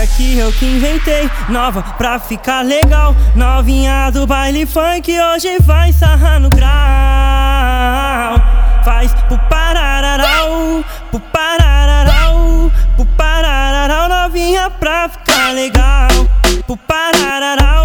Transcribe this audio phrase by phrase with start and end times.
[0.00, 3.14] aqui eu que inventei, nova pra ficar legal.
[3.36, 6.70] Novinha do baile funk, hoje vai sarrar no grau.
[8.84, 14.08] Faz pro parararau, pro parararau, pro parararau.
[14.08, 16.08] Novinha pra ficar legal.
[16.66, 17.79] Pro parararau,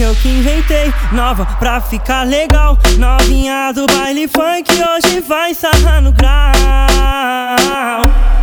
[0.00, 2.78] eu que inventei Nova pra ficar legal.
[2.98, 6.52] Novinha do baile funk Hoje vai sarrar no grau.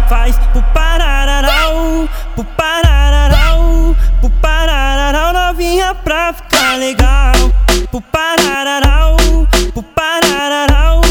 [0.07, 7.33] Faz pro parararau Pro parararau Pro parararau Novinha pra ficar legal.
[7.89, 9.17] Pro parararau
[9.73, 11.01] Pro parararau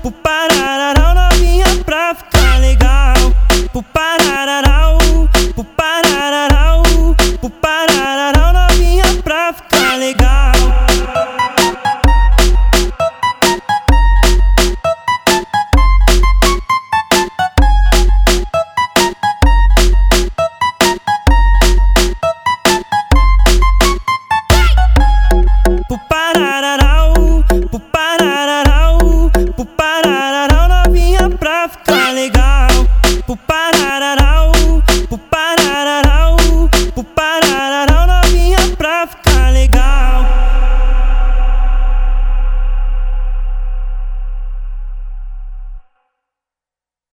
[0.00, 3.14] Pro parararau Novinha pra ficar legal.
[3.72, 4.98] Pro parararau
[5.54, 6.51] Pro parararau
[31.84, 32.51] Tá ligado?